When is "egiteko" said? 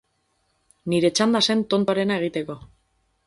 2.23-2.57